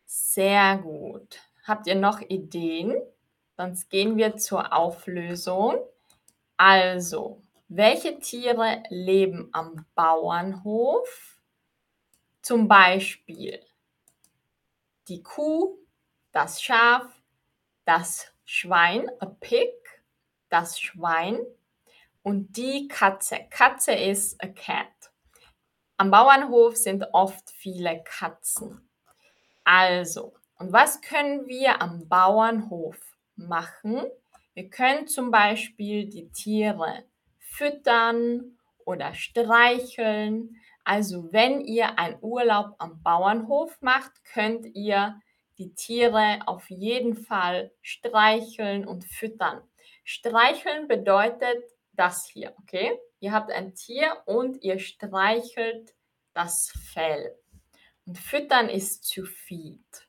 Sehr 0.05 0.79
gut. 0.79 1.41
Habt 1.65 1.89
ihr 1.89 1.97
noch 1.97 2.21
Ideen? 2.21 2.95
Sonst 3.57 3.91
gehen 3.91 4.17
wir 4.17 4.37
zur 4.37 4.73
Auflösung. 4.73 5.77
Also, 6.57 7.43
welche 7.67 8.21
Tiere 8.21 8.85
leben 8.89 9.49
am 9.51 9.85
Bauernhof? 9.97 11.41
Zum 12.41 12.69
Beispiel 12.69 13.61
die 15.09 15.25
Kuh, 15.25 15.79
das 16.31 16.63
Schaf, 16.63 17.13
das 17.85 18.33
Schwein, 18.45 19.11
a 19.19 19.27
pig, 19.27 19.75
das 20.49 20.79
Schwein 20.79 21.41
und 22.27 22.57
die 22.57 22.89
Katze. 22.89 23.39
Katze 23.51 23.93
ist 23.93 24.43
a 24.43 24.49
cat. 24.49 25.13
Am 25.97 26.11
Bauernhof 26.11 26.77
sind 26.77 27.07
oft 27.13 27.49
viele 27.53 28.03
Katzen. 28.03 28.91
Also, 29.63 30.35
und 30.59 30.73
was 30.73 31.01
können 31.03 31.47
wir 31.47 31.81
am 31.81 32.09
Bauernhof 32.09 32.99
machen? 33.37 34.03
Wir 34.55 34.69
können 34.69 35.07
zum 35.07 35.31
Beispiel 35.31 36.11
die 36.11 36.29
Tiere 36.33 37.05
füttern 37.39 38.59
oder 38.85 39.15
streicheln. 39.15 40.57
Also 40.83 41.33
wenn 41.33 41.61
ihr 41.61 41.97
einen 41.97 42.19
Urlaub 42.23 42.75
am 42.79 43.05
Bauernhof 43.05 43.81
macht, 43.83 44.25
könnt 44.25 44.67
ihr 44.75 45.21
die 45.59 45.75
Tiere 45.75 46.41
auf 46.47 46.69
jeden 46.71 47.15
Fall 47.15 47.71
streicheln 47.83 48.85
und 48.85 49.05
füttern. 49.05 49.63
Streicheln 50.03 50.89
bedeutet 50.89 51.63
das 51.99 52.27
hier, 52.27 52.55
okay? 52.59 52.99
Ihr 53.21 53.33
habt 53.33 53.51
ein 53.51 53.75
Tier 53.75 54.17
und 54.27 54.63
ihr 54.63 54.79
streichelt 54.79 55.95
das 56.33 56.71
Fell. 56.93 57.35
Und 58.07 58.19
füttern 58.19 58.69
ist 58.69 59.13
to 59.13 59.25
feed. 59.25 60.07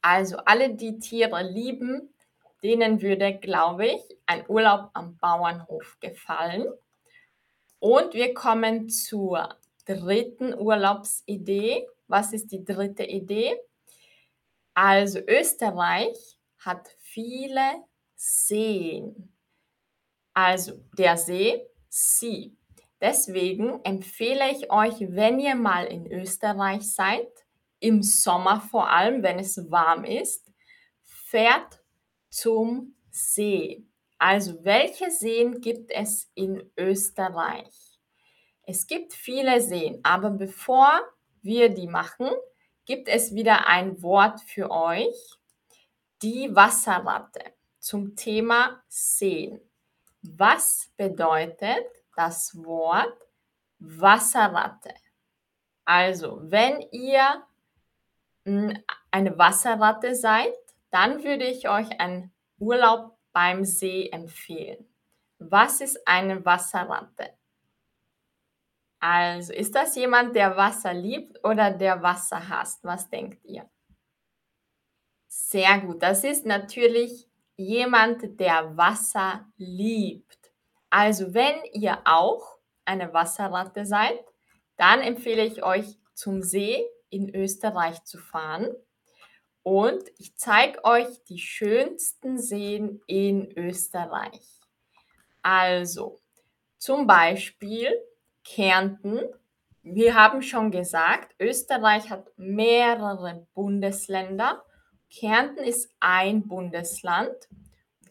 Also 0.00 0.38
alle, 0.38 0.74
die 0.74 0.98
Tiere 0.98 1.42
lieben, 1.42 2.14
denen 2.62 3.02
würde, 3.02 3.38
glaube 3.38 3.86
ich, 3.86 4.02
ein 4.26 4.44
Urlaub 4.48 4.90
am 4.94 5.16
Bauernhof 5.18 5.98
gefallen. 6.00 6.66
Und 7.78 8.14
wir 8.14 8.34
kommen 8.34 8.88
zur 8.88 9.56
dritten 9.84 10.54
Urlaubsidee. 10.54 11.86
Was 12.08 12.32
ist 12.32 12.50
die 12.50 12.64
dritte 12.64 13.04
Idee? 13.04 13.56
Also 14.74 15.20
Österreich 15.20 16.38
hat 16.58 16.88
viele 16.98 17.84
Seen. 18.16 19.32
Also 20.40 20.74
der 20.96 21.16
See, 21.16 21.66
Sea. 21.88 22.52
Deswegen 23.00 23.80
empfehle 23.82 24.52
ich 24.52 24.70
euch, 24.70 24.94
wenn 25.00 25.40
ihr 25.40 25.56
mal 25.56 25.86
in 25.86 26.06
Österreich 26.12 26.82
seid, 26.94 27.26
im 27.80 28.04
Sommer 28.04 28.60
vor 28.60 28.88
allem, 28.88 29.24
wenn 29.24 29.40
es 29.40 29.68
warm 29.68 30.04
ist, 30.04 30.52
fährt 31.02 31.82
zum 32.30 32.94
See. 33.10 33.84
Also 34.16 34.62
welche 34.62 35.10
Seen 35.10 35.60
gibt 35.60 35.90
es 35.90 36.30
in 36.36 36.70
Österreich? 36.76 37.98
Es 38.62 38.86
gibt 38.86 39.14
viele 39.14 39.60
Seen, 39.60 39.98
aber 40.04 40.30
bevor 40.30 41.00
wir 41.42 41.68
die 41.68 41.88
machen, 41.88 42.30
gibt 42.84 43.08
es 43.08 43.34
wieder 43.34 43.66
ein 43.66 44.00
Wort 44.04 44.40
für 44.42 44.70
euch, 44.70 45.16
die 46.22 46.54
Wasserratte 46.54 47.42
zum 47.80 48.14
Thema 48.14 48.84
Seen. 48.86 49.67
Was 50.22 50.90
bedeutet 50.96 51.86
das 52.16 52.52
Wort 52.64 53.16
Wasserratte? 53.78 54.94
Also, 55.84 56.40
wenn 56.42 56.82
ihr 56.90 57.46
hm, 58.44 58.82
eine 59.10 59.38
Wasserratte 59.38 60.14
seid, 60.14 60.54
dann 60.90 61.22
würde 61.22 61.44
ich 61.44 61.68
euch 61.68 62.00
einen 62.00 62.32
Urlaub 62.58 63.16
beim 63.32 63.64
See 63.64 64.08
empfehlen. 64.10 64.86
Was 65.38 65.80
ist 65.80 66.06
eine 66.06 66.44
Wasserratte? 66.44 67.30
Also, 69.00 69.52
ist 69.52 69.74
das 69.74 69.94
jemand, 69.94 70.34
der 70.34 70.56
Wasser 70.56 70.92
liebt 70.92 71.44
oder 71.44 71.70
der 71.70 72.02
Wasser 72.02 72.48
hasst? 72.48 72.82
Was 72.82 73.08
denkt 73.08 73.44
ihr? 73.44 73.68
Sehr 75.28 75.78
gut. 75.80 76.02
Das 76.02 76.24
ist 76.24 76.44
natürlich 76.46 77.27
jemand, 77.58 78.40
der 78.40 78.76
Wasser 78.76 79.44
liebt. 79.58 80.38
Also, 80.88 81.34
wenn 81.34 81.56
ihr 81.72 81.98
auch 82.04 82.56
eine 82.86 83.12
Wasserratte 83.12 83.84
seid, 83.84 84.18
dann 84.76 85.00
empfehle 85.00 85.44
ich 85.44 85.62
euch 85.62 85.98
zum 86.14 86.42
See 86.42 86.86
in 87.10 87.34
Österreich 87.34 88.02
zu 88.04 88.18
fahren. 88.18 88.68
Und 89.62 90.02
ich 90.18 90.34
zeige 90.36 90.82
euch 90.84 91.22
die 91.28 91.38
schönsten 91.38 92.38
Seen 92.38 93.02
in 93.06 93.50
Österreich. 93.56 94.40
Also, 95.42 96.20
zum 96.78 97.06
Beispiel 97.06 97.92
Kärnten. 98.44 99.20
Wir 99.82 100.14
haben 100.14 100.42
schon 100.42 100.70
gesagt, 100.70 101.34
Österreich 101.38 102.08
hat 102.08 102.26
mehrere 102.36 103.46
Bundesländer. 103.52 104.64
Kärnten 105.10 105.64
ist 105.64 105.90
ein 106.00 106.46
Bundesland. 106.46 107.34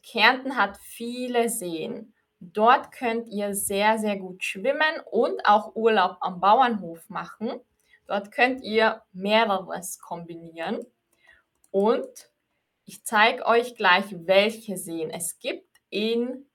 Kärnten 0.04 0.56
hat 0.56 0.78
viele 0.78 1.50
Seen. 1.50 2.14
Dort 2.40 2.92
könnt 2.92 3.28
ihr 3.30 3.56
sehr, 3.56 3.98
sehr 3.98 4.18
gut 4.18 4.44
schwimmen 4.44 5.02
und 5.12 5.46
auch 5.46 5.76
Urlaub 5.76 6.18
am 6.22 6.40
Bauernhof 6.40 7.10
machen. 7.10 7.60
Dort 8.06 8.32
könnt 8.32 8.64
ihr 8.64 9.02
mehreres 9.12 10.00
kombinieren. 10.00 10.86
Und 11.72 12.30
ich 12.86 13.04
zeige 13.04 13.46
euch 13.46 13.76
gleich, 13.76 14.06
welche 14.26 14.78
Seen 14.78 15.10
es 15.10 15.40
gibt 15.40 15.68
in 15.90 16.46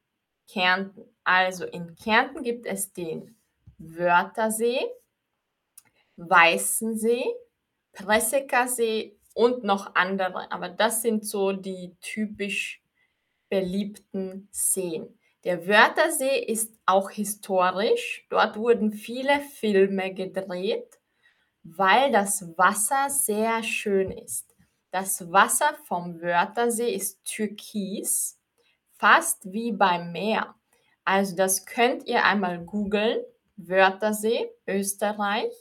Kärnten. 0.48 1.04
Also 1.24 1.66
in 1.66 1.94
Kärnten 1.94 2.42
gibt 2.42 2.66
es 2.66 2.92
den 2.92 3.36
Wörthersee, 3.78 4.80
Weißensee, 6.16 7.24
Pressekersee 7.92 9.18
und 9.34 9.64
noch 9.64 9.94
andere. 9.94 10.50
Aber 10.50 10.68
das 10.68 11.02
sind 11.02 11.26
so 11.26 11.52
die 11.52 11.96
typisch 12.00 12.82
beliebten 13.48 14.48
Seen. 14.50 15.18
Der 15.44 15.66
Wörthersee 15.66 16.38
ist 16.38 16.72
auch 16.86 17.10
historisch. 17.10 18.26
Dort 18.30 18.56
wurden 18.56 18.92
viele 18.92 19.40
Filme 19.40 20.14
gedreht, 20.14 21.00
weil 21.64 22.12
das 22.12 22.56
Wasser 22.56 23.10
sehr 23.10 23.62
schön 23.62 24.10
ist. 24.10 24.54
Das 24.92 25.32
Wasser 25.32 25.74
vom 25.84 26.20
Wörthersee 26.20 26.94
ist 26.94 27.24
türkis, 27.24 28.38
fast 28.98 29.52
wie 29.52 29.72
beim 29.72 30.12
Meer. 30.12 30.54
Also 31.04 31.34
das 31.34 31.66
könnt 31.66 32.06
ihr 32.06 32.24
einmal 32.24 32.60
googeln. 32.64 33.20
Wörthersee, 33.56 34.50
Österreich. 34.66 35.52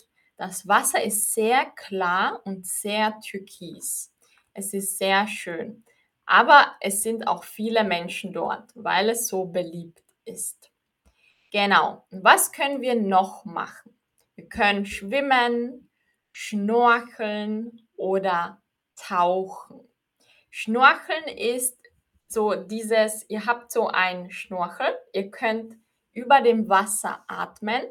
Das 0.41 0.67
Wasser 0.67 1.03
ist 1.03 1.35
sehr 1.35 1.67
klar 1.75 2.41
und 2.45 2.65
sehr 2.65 3.19
türkis. 3.19 4.11
Es 4.55 4.73
ist 4.73 4.97
sehr 4.97 5.27
schön. 5.27 5.85
Aber 6.25 6.75
es 6.79 7.03
sind 7.03 7.27
auch 7.27 7.43
viele 7.43 7.83
Menschen 7.83 8.33
dort, 8.33 8.71
weil 8.73 9.11
es 9.11 9.27
so 9.27 9.45
beliebt 9.45 10.03
ist. 10.25 10.71
Genau. 11.51 12.07
Was 12.09 12.51
können 12.51 12.81
wir 12.81 12.95
noch 12.95 13.45
machen? 13.45 13.95
Wir 14.33 14.49
können 14.49 14.87
schwimmen, 14.87 15.91
schnorcheln 16.31 17.87
oder 17.95 18.63
tauchen. 18.95 19.87
Schnorcheln 20.49 21.37
ist 21.37 21.77
so 22.27 22.55
dieses, 22.55 23.29
ihr 23.29 23.45
habt 23.45 23.71
so 23.71 23.89
ein 23.89 24.31
Schnorchel, 24.31 24.97
ihr 25.13 25.29
könnt 25.29 25.75
über 26.13 26.41
dem 26.41 26.67
Wasser 26.67 27.23
atmen 27.27 27.83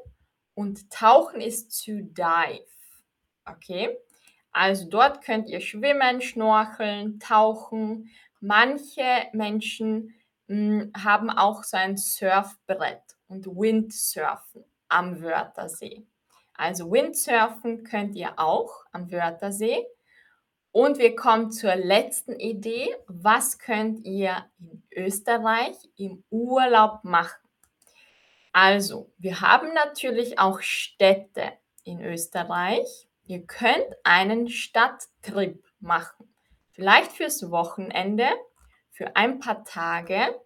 und 0.60 0.90
tauchen 0.90 1.40
ist 1.40 1.82
to 1.82 2.02
dive. 2.02 2.66
Okay? 3.46 3.96
Also 4.52 4.90
dort 4.90 5.24
könnt 5.24 5.48
ihr 5.48 5.62
schwimmen, 5.62 6.20
schnorcheln, 6.20 7.18
tauchen. 7.18 8.10
Manche 8.40 9.28
Menschen 9.32 10.14
mh, 10.48 10.82
hm, 10.82 10.92
haben 11.02 11.30
auch 11.30 11.64
so 11.64 11.78
ein 11.78 11.96
Surfbrett 11.96 13.00
und 13.28 13.46
Windsurfen 13.46 14.64
am 14.88 15.22
Wörthersee. 15.22 16.04
Also 16.52 16.92
Windsurfen 16.92 17.82
könnt 17.82 18.14
ihr 18.14 18.38
auch 18.38 18.84
am 18.92 19.10
Wörthersee. 19.10 19.86
Und 20.72 20.98
wir 20.98 21.16
kommen 21.16 21.52
zur 21.52 21.74
letzten 21.74 22.38
Idee. 22.38 22.94
Was 23.06 23.58
könnt 23.58 24.04
ihr 24.04 24.44
in 24.58 24.82
Österreich 24.94 25.76
im 25.96 26.22
Urlaub 26.28 27.02
machen? 27.02 27.49
Also, 28.52 29.12
wir 29.18 29.40
haben 29.40 29.72
natürlich 29.74 30.38
auch 30.38 30.60
Städte 30.60 31.52
in 31.84 32.02
Österreich. 32.02 33.08
Ihr 33.26 33.46
könnt 33.46 33.86
einen 34.02 34.48
Stadttrip 34.48 35.64
machen. 35.78 36.34
Vielleicht 36.72 37.12
fürs 37.12 37.50
Wochenende, 37.50 38.28
für 38.90 39.14
ein 39.14 39.38
paar 39.38 39.64
Tage. 39.64 40.40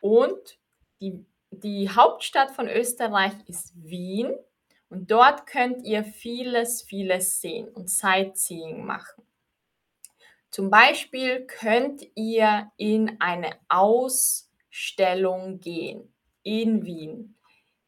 Und 0.00 0.58
die, 1.00 1.24
die 1.50 1.88
Hauptstadt 1.90 2.50
von 2.50 2.68
Österreich 2.68 3.32
ist 3.46 3.72
Wien. 3.76 4.34
Und 4.88 5.12
dort 5.12 5.46
könnt 5.46 5.84
ihr 5.84 6.02
vieles, 6.02 6.82
vieles 6.82 7.40
sehen 7.40 7.68
und 7.68 7.88
Sightseeing 7.88 8.84
machen. 8.84 9.24
Zum 10.50 10.68
Beispiel 10.68 11.46
könnt 11.46 12.02
ihr 12.16 12.72
in 12.76 13.20
eine 13.20 13.52
Ausstellung 13.68 15.60
gehen 15.60 16.12
in 16.50 16.84
Wien. 16.84 17.36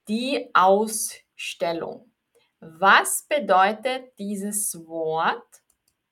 Die 0.06 0.48
Ausstellung. 0.54 2.12
Was 2.60 3.26
bedeutet 3.28 4.16
dieses 4.20 4.86
Wort 4.86 5.62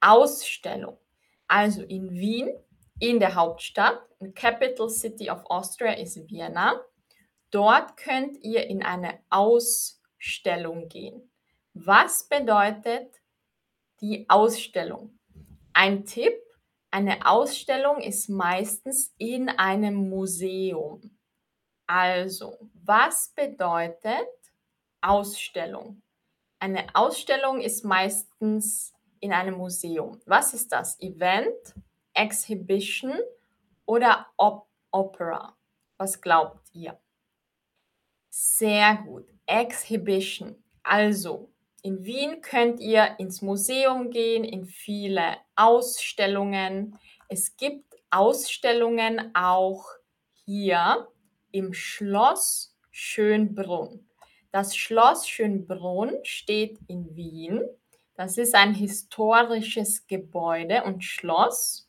Ausstellung? 0.01 0.99
Also 1.47 1.83
in 1.83 2.11
Wien, 2.11 2.51
in 2.99 3.21
der 3.21 3.37
Hauptstadt, 3.37 4.01
the 4.19 4.33
capital 4.33 4.91
city 4.91 5.31
of 5.31 5.45
Austria 5.49 5.93
ist 5.93 6.29
Vienna. 6.29 6.85
Dort 7.53 7.97
könnt 7.97 8.37
ihr 8.43 8.67
in 8.67 8.83
eine 8.83 9.21
Ausstellung 9.31 10.89
gehen. 10.89 11.31
Was 11.73 12.29
bedeutet 12.29 13.15
die 14.01 14.29
Ausstellung? 14.29 15.21
Ein 15.73 16.05
Tipp, 16.05 16.35
eine 16.91 17.25
Ausstellung 17.27 18.01
ist 18.01 18.29
meistens 18.29 19.15
in 19.19 19.49
einem 19.51 20.09
Museum. 20.11 21.20
Also, 21.93 22.57
was 22.85 23.33
bedeutet 23.35 24.29
Ausstellung? 25.01 26.01
Eine 26.61 26.87
Ausstellung 26.95 27.61
ist 27.61 27.85
meistens 27.85 28.95
in 29.19 29.33
einem 29.33 29.55
Museum. 29.55 30.21
Was 30.25 30.55
ist 30.55 30.71
das? 30.71 31.01
Event, 31.01 31.75
Exhibition 32.15 33.19
oder 33.87 34.29
Op 34.37 34.69
Opera? 34.93 35.57
Was 35.97 36.21
glaubt 36.21 36.65
ihr? 36.75 36.97
Sehr 38.29 39.03
gut. 39.05 39.27
Exhibition. 39.47 40.63
Also, 40.85 41.51
in 41.83 42.05
Wien 42.05 42.41
könnt 42.41 42.79
ihr 42.79 43.19
ins 43.19 43.43
Museum 43.43 44.11
gehen, 44.11 44.45
in 44.45 44.65
viele 44.65 45.39
Ausstellungen. 45.57 46.97
Es 47.27 47.57
gibt 47.57 47.97
Ausstellungen 48.11 49.35
auch 49.35 49.89
hier 50.45 51.09
im 51.53 51.73
Schloss 51.73 52.77
Schönbrunn. 52.91 54.07
Das 54.53 54.77
Schloss 54.77 55.29
Schönbrunn 55.29 56.17
steht 56.25 56.79
in 56.89 57.15
Wien. 57.15 57.63
Das 58.15 58.37
ist 58.37 58.55
ein 58.55 58.75
historisches 58.75 60.07
Gebäude 60.07 60.85
und 60.85 61.05
Schloss. 61.05 61.89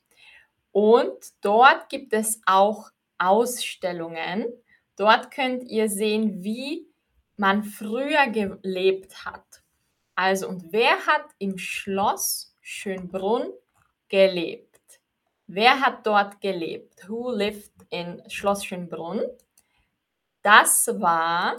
Und 0.71 1.17
dort 1.41 1.89
gibt 1.89 2.13
es 2.13 2.41
auch 2.45 2.89
Ausstellungen. 3.17 4.45
Dort 4.95 5.31
könnt 5.31 5.63
ihr 5.63 5.89
sehen, 5.89 6.43
wie 6.43 6.87
man 7.35 7.63
früher 7.63 8.27
gelebt 8.27 9.25
hat. 9.25 9.63
Also, 10.15 10.47
und 10.47 10.71
wer 10.71 11.05
hat 11.07 11.25
im 11.39 11.57
Schloss 11.57 12.55
Schönbrunn 12.61 13.51
gelebt? 14.07 14.79
Wer 15.47 15.81
hat 15.81 16.05
dort 16.05 16.39
gelebt? 16.39 17.09
Who 17.09 17.31
lived 17.31 17.71
in 17.89 18.21
Schloss 18.29 18.63
Schönbrunn? 18.63 19.21
Das 20.41 20.87
war 20.99 21.55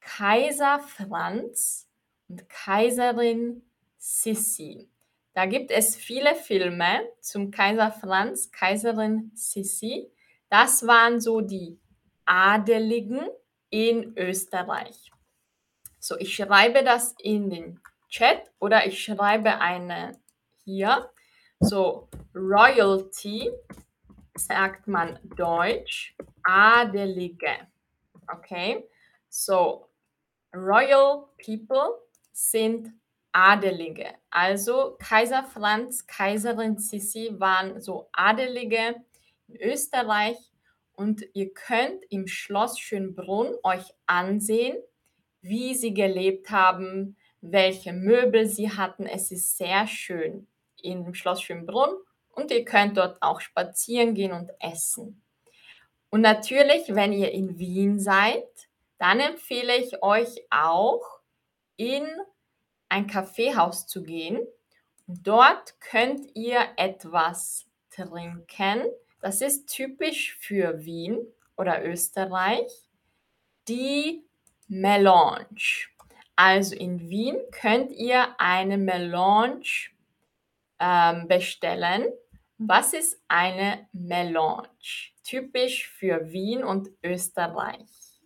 Kaiser 0.00 0.80
Franz 0.80 1.88
und 2.28 2.48
Kaiserin 2.48 3.62
Sissi. 3.96 4.90
Da 5.34 5.46
gibt 5.46 5.70
es 5.70 5.96
viele 5.96 6.34
Filme 6.34 7.08
zum 7.20 7.50
Kaiser 7.50 7.90
Franz, 7.90 8.50
Kaiserin 8.50 9.32
Sissi. 9.34 10.10
Das 10.48 10.86
waren 10.86 11.20
so 11.20 11.40
die 11.40 11.78
Adeligen 12.24 13.28
in 13.70 14.16
Österreich. 14.16 15.10
So, 15.98 16.16
ich 16.18 16.34
schreibe 16.34 16.84
das 16.84 17.14
in 17.18 17.50
den 17.50 17.80
Chat 18.08 18.50
oder 18.58 18.86
ich 18.86 19.02
schreibe 19.02 19.58
eine 19.60 20.20
hier. 20.64 21.10
So, 21.60 22.08
Royalty 22.34 23.50
sagt 24.36 24.86
man 24.86 25.18
Deutsch, 25.36 26.14
Adelige. 26.42 27.68
Okay, 28.32 28.84
so 29.28 29.88
Royal 30.54 31.28
People 31.44 32.00
sind 32.32 32.92
Adelige. 33.32 34.14
Also 34.30 34.96
Kaiser 35.00 35.44
Franz, 35.44 36.06
Kaiserin 36.06 36.78
Sissi 36.78 37.34
waren 37.38 37.80
so 37.80 38.08
Adelige 38.12 38.94
in 39.48 39.56
Österreich 39.60 40.36
und 40.92 41.24
ihr 41.34 41.52
könnt 41.52 42.04
im 42.10 42.28
Schloss 42.28 42.78
Schönbrunn 42.78 43.54
euch 43.64 43.92
ansehen, 44.06 44.76
wie 45.40 45.74
sie 45.74 45.92
gelebt 45.92 46.50
haben, 46.50 47.16
welche 47.40 47.92
Möbel 47.92 48.46
sie 48.46 48.70
hatten. 48.70 49.06
Es 49.06 49.32
ist 49.32 49.58
sehr 49.58 49.86
schön 49.86 50.46
dem 50.84 51.14
Schloss 51.14 51.42
Schönbrunn 51.42 51.94
und 52.30 52.50
ihr 52.50 52.64
könnt 52.64 52.96
dort 52.98 53.22
auch 53.22 53.40
spazieren 53.40 54.14
gehen 54.14 54.32
und 54.32 54.50
essen. 54.60 55.23
Und 56.14 56.20
natürlich, 56.20 56.94
wenn 56.94 57.12
ihr 57.12 57.32
in 57.32 57.58
Wien 57.58 57.98
seid, 57.98 58.46
dann 58.98 59.18
empfehle 59.18 59.76
ich 59.78 60.00
euch 60.00 60.46
auch 60.48 61.02
in 61.74 62.06
ein 62.88 63.08
Kaffeehaus 63.08 63.88
zu 63.88 64.04
gehen. 64.04 64.38
Dort 65.08 65.80
könnt 65.80 66.20
ihr 66.36 66.60
etwas 66.76 67.66
trinken. 67.90 68.84
Das 69.22 69.40
ist 69.40 69.66
typisch 69.66 70.36
für 70.38 70.84
Wien 70.84 71.18
oder 71.56 71.84
Österreich. 71.84 72.70
Die 73.66 74.24
Melange. 74.68 75.88
Also 76.36 76.76
in 76.76 77.10
Wien 77.10 77.38
könnt 77.50 77.90
ihr 77.90 78.36
eine 78.38 78.78
Melange 78.78 79.90
ähm, 80.78 81.26
bestellen. 81.26 82.06
Was 82.58 82.92
ist 82.92 83.20
eine 83.26 83.88
Melange? 83.92 84.70
Typisch 85.24 85.88
für 85.88 86.30
Wien 86.30 86.62
und 86.62 86.88
Österreich. 87.02 88.22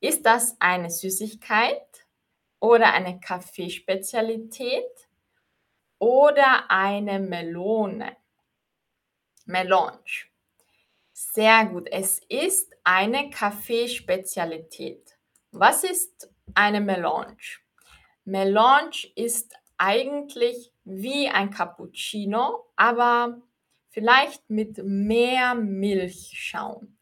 Ist 0.00 0.24
das 0.24 0.56
eine 0.60 0.90
Süßigkeit 0.90 2.06
oder 2.60 2.92
eine 2.94 3.20
Kaffeespezialität 3.20 5.08
oder 5.98 6.70
eine 6.70 7.18
Melone? 7.20 8.16
Melange. 9.44 10.28
Sehr 11.12 11.66
gut. 11.66 11.88
Es 11.90 12.20
ist 12.28 12.74
eine 12.82 13.28
Kaffeespezialität. 13.28 15.18
Was 15.50 15.84
ist 15.84 16.30
eine 16.54 16.80
Melange? 16.80 17.36
Melange 18.24 19.06
ist 19.14 19.54
eigentlich 19.76 20.73
wie 20.84 21.28
ein 21.28 21.50
Cappuccino, 21.50 22.66
aber 22.76 23.40
vielleicht 23.88 24.48
mit 24.50 24.78
mehr 24.84 25.54
Milchschaum. 25.54 26.98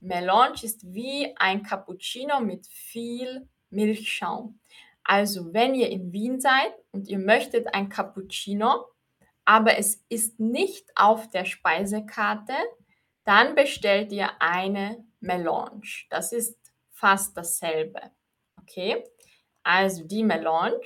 Melange 0.00 0.62
ist 0.62 0.92
wie 0.92 1.34
ein 1.36 1.62
Cappuccino 1.62 2.40
mit 2.40 2.66
viel 2.66 3.48
Milchschaum. 3.70 4.60
Also 5.02 5.52
wenn 5.52 5.74
ihr 5.74 5.90
in 5.90 6.12
Wien 6.12 6.40
seid 6.40 6.72
und 6.92 7.08
ihr 7.08 7.18
möchtet 7.18 7.74
ein 7.74 7.88
Cappuccino, 7.88 8.86
aber 9.44 9.78
es 9.78 10.04
ist 10.08 10.40
nicht 10.40 10.90
auf 10.94 11.28
der 11.30 11.44
Speisekarte, 11.44 12.54
dann 13.24 13.54
bestellt 13.54 14.12
ihr 14.12 14.30
eine 14.40 15.04
Melange. 15.20 16.06
Das 16.10 16.32
ist 16.32 16.58
fast 16.90 17.36
dasselbe. 17.36 18.00
Okay? 18.60 19.04
Also 19.62 20.04
die 20.04 20.24
Melange 20.24 20.80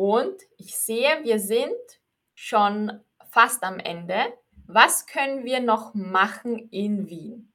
und 0.00 0.40
ich 0.56 0.78
sehe, 0.78 1.24
wir 1.24 1.38
sind 1.38 1.76
schon 2.34 3.04
fast 3.28 3.62
am 3.62 3.78
Ende. 3.78 4.32
Was 4.66 5.04
können 5.04 5.44
wir 5.44 5.60
noch 5.60 5.92
machen 5.92 6.70
in 6.70 7.06
Wien? 7.06 7.52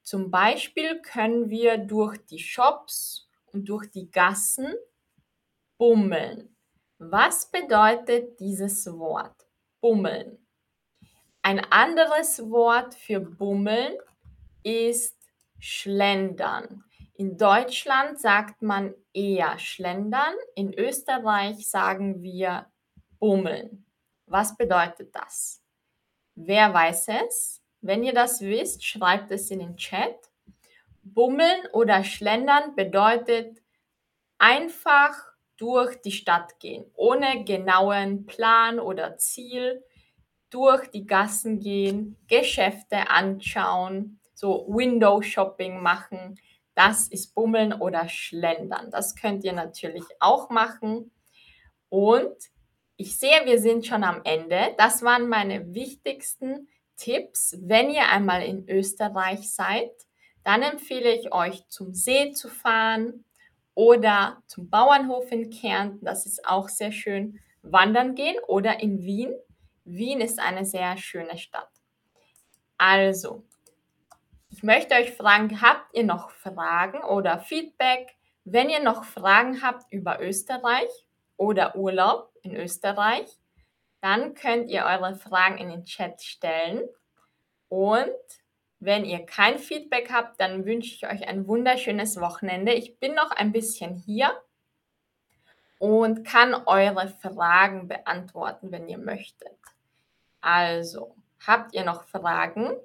Zum 0.00 0.30
Beispiel 0.30 1.02
können 1.02 1.50
wir 1.50 1.78
durch 1.78 2.16
die 2.26 2.38
Shops 2.38 3.28
und 3.52 3.68
durch 3.68 3.90
die 3.90 4.08
Gassen 4.08 4.72
bummeln. 5.78 6.54
Was 6.98 7.50
bedeutet 7.50 8.38
dieses 8.38 8.86
Wort? 8.96 9.48
Bummeln. 9.80 10.46
Ein 11.42 11.58
anderes 11.72 12.38
Wort 12.52 12.94
für 12.94 13.18
bummeln 13.18 13.98
ist 14.62 15.18
schlendern. 15.58 16.84
In 17.20 17.36
Deutschland 17.36 18.18
sagt 18.18 18.62
man 18.62 18.94
eher 19.12 19.58
schlendern, 19.58 20.32
in 20.54 20.72
Österreich 20.72 21.68
sagen 21.68 22.22
wir 22.22 22.64
bummeln. 23.18 23.84
Was 24.24 24.56
bedeutet 24.56 25.14
das? 25.14 25.62
Wer 26.34 26.72
weiß 26.72 27.08
es? 27.26 27.62
Wenn 27.82 28.02
ihr 28.04 28.14
das 28.14 28.40
wisst, 28.40 28.86
schreibt 28.86 29.30
es 29.32 29.50
in 29.50 29.58
den 29.58 29.76
Chat. 29.76 30.16
Bummeln 31.02 31.66
oder 31.74 32.04
schlendern 32.04 32.74
bedeutet 32.74 33.60
einfach 34.38 35.14
durch 35.58 36.00
die 36.00 36.12
Stadt 36.12 36.58
gehen, 36.58 36.90
ohne 36.94 37.44
genauen 37.44 38.24
Plan 38.24 38.80
oder 38.80 39.18
Ziel, 39.18 39.84
durch 40.48 40.90
die 40.90 41.04
Gassen 41.06 41.60
gehen, 41.60 42.16
Geschäfte 42.28 43.10
anschauen, 43.10 44.18
so 44.32 44.64
Window 44.70 45.20
Shopping 45.20 45.82
machen. 45.82 46.40
Das 46.82 47.08
ist 47.08 47.34
Bummeln 47.34 47.74
oder 47.74 48.08
Schlendern. 48.08 48.90
Das 48.90 49.14
könnt 49.14 49.44
ihr 49.44 49.52
natürlich 49.52 50.04
auch 50.18 50.48
machen. 50.48 51.10
Und 51.90 52.34
ich 52.96 53.18
sehe, 53.18 53.44
wir 53.44 53.60
sind 53.60 53.84
schon 53.84 54.02
am 54.02 54.22
Ende. 54.24 54.74
Das 54.78 55.02
waren 55.02 55.28
meine 55.28 55.74
wichtigsten 55.74 56.68
Tipps, 56.96 57.54
wenn 57.60 57.90
ihr 57.90 58.08
einmal 58.08 58.42
in 58.44 58.66
Österreich 58.66 59.52
seid. 59.52 59.90
Dann 60.42 60.62
empfehle 60.62 61.12
ich 61.12 61.34
euch, 61.34 61.68
zum 61.68 61.92
See 61.92 62.32
zu 62.32 62.48
fahren 62.48 63.26
oder 63.74 64.42
zum 64.46 64.70
Bauernhof 64.70 65.30
in 65.32 65.50
Kärnten. 65.50 66.06
Das 66.06 66.24
ist 66.24 66.46
auch 66.46 66.70
sehr 66.70 66.92
schön. 66.92 67.40
Wandern 67.60 68.14
gehen 68.14 68.36
oder 68.48 68.80
in 68.80 69.02
Wien. 69.02 69.34
Wien 69.84 70.22
ist 70.22 70.38
eine 70.38 70.64
sehr 70.64 70.96
schöne 70.96 71.36
Stadt. 71.36 71.68
Also, 72.78 73.44
ich 74.60 74.64
möchte 74.64 74.94
euch 74.94 75.12
fragen, 75.12 75.62
habt 75.62 75.96
ihr 75.96 76.04
noch 76.04 76.32
Fragen 76.32 77.02
oder 77.02 77.38
Feedback? 77.38 78.14
Wenn 78.44 78.68
ihr 78.68 78.82
noch 78.82 79.04
Fragen 79.04 79.62
habt 79.62 79.90
über 79.90 80.20
Österreich 80.20 80.90
oder 81.38 81.76
Urlaub 81.76 82.30
in 82.42 82.54
Österreich, 82.54 83.26
dann 84.02 84.34
könnt 84.34 84.68
ihr 84.68 84.84
eure 84.84 85.14
Fragen 85.14 85.56
in 85.56 85.70
den 85.70 85.86
Chat 85.86 86.20
stellen. 86.20 86.86
Und 87.70 88.10
wenn 88.80 89.06
ihr 89.06 89.24
kein 89.24 89.58
Feedback 89.58 90.12
habt, 90.12 90.38
dann 90.38 90.66
wünsche 90.66 90.94
ich 90.94 91.06
euch 91.10 91.26
ein 91.26 91.46
wunderschönes 91.46 92.20
Wochenende. 92.20 92.74
Ich 92.74 92.98
bin 92.98 93.14
noch 93.14 93.30
ein 93.30 93.52
bisschen 93.52 93.94
hier 93.94 94.42
und 95.78 96.22
kann 96.22 96.52
eure 96.66 97.08
Fragen 97.08 97.88
beantworten, 97.88 98.70
wenn 98.72 98.90
ihr 98.90 98.98
möchtet. 98.98 99.56
Also, 100.42 101.16
habt 101.46 101.72
ihr 101.72 101.86
noch 101.86 102.04
Fragen 102.04 102.76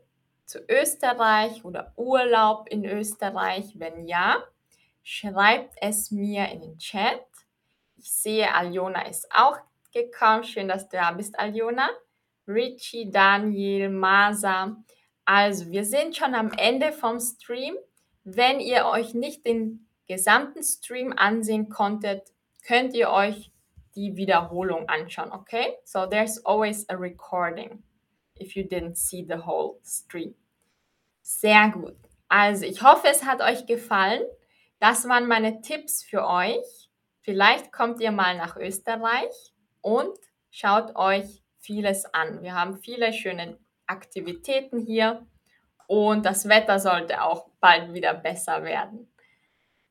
zu 0.46 0.60
Österreich 0.70 1.66
oder 1.66 1.94
Urlaub 1.96 2.68
in 2.70 2.86
Österreich? 2.86 3.74
Wenn 3.80 4.08
ja, 4.08 4.44
schreibt 5.04 5.76
es 5.82 6.12
mir 6.12 6.50
in 6.50 6.62
den 6.62 6.78
Chat. 6.78 7.22
Ich 7.98 8.12
sehe, 8.12 8.54
Aljona 8.54 9.08
ist 9.08 9.28
auch 9.32 9.58
gekommen. 9.94 10.44
Schön, 10.44 10.68
dass 10.68 10.90
du 10.90 10.98
da 10.98 11.12
bist, 11.12 11.38
Aljona. 11.40 11.90
Richie, 12.48 13.10
Daniel, 13.10 13.90
Masa. 13.90 14.78
Also, 15.26 15.72
wir 15.72 15.84
sind 15.84 16.16
schon 16.16 16.36
am 16.36 16.52
Ende 16.52 16.92
vom 16.92 17.20
Stream. 17.20 17.76
Wenn 18.24 18.60
ihr 18.60 18.86
euch 18.86 19.14
nicht 19.14 19.46
den 19.46 19.88
gesamten 20.08 20.64
Stream 20.64 21.14
ansehen 21.16 21.70
konntet, 21.70 22.32
könnt 22.66 22.94
ihr 22.94 23.10
euch 23.10 23.52
die 23.96 24.16
Wiederholung 24.16 24.90
anschauen, 24.90 25.32
okay? 25.32 25.78
So 25.86 26.06
there's 26.06 26.44
always 26.46 26.88
a 26.90 26.96
recording 26.96 27.84
if 28.40 28.56
you 28.56 28.64
didn't 28.64 28.98
see 28.98 29.26
the 29.28 29.46
whole 29.46 29.80
stream. 29.84 30.36
Sehr 31.22 31.70
gut. 31.70 31.98
Also, 32.28 32.66
ich 32.66 32.82
hoffe, 32.82 33.08
es 33.08 33.24
hat 33.26 33.42
euch 33.42 33.66
gefallen. 33.66 34.24
Das 34.80 35.08
waren 35.08 35.28
meine 35.28 35.62
Tipps 35.62 36.04
für 36.04 36.28
euch. 36.28 36.90
Vielleicht 37.22 37.72
kommt 37.72 38.02
ihr 38.02 38.12
mal 38.12 38.38
nach 38.38 38.56
Österreich 38.58 39.54
und 39.82 40.18
schaut 40.52 40.96
euch 40.96 41.44
vieles 41.60 42.06
an. 42.14 42.44
Wir 42.44 42.54
haben 42.54 42.78
viele 42.78 43.14
schöne 43.14 43.58
Aktivitäten 43.88 44.80
hier 44.80 45.26
und 45.88 46.26
das 46.26 46.48
Wetter 46.48 46.80
sollte 46.80 47.24
auch 47.24 47.48
bald 47.60 47.94
wieder 47.94 48.14
besser 48.14 48.64
werden. 48.64 49.12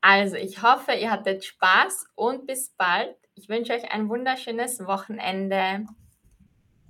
Also, 0.01 0.35
ich 0.35 0.61
hoffe, 0.61 0.93
ihr 0.93 1.11
hattet 1.11 1.43
Spaß 1.43 2.07
und 2.15 2.45
bis 2.45 2.69
bald. 2.69 3.15
Ich 3.33 3.49
wünsche 3.49 3.73
euch 3.73 3.91
ein 3.91 4.07
wunderschönes 4.07 4.85
Wochenende. 4.85 5.85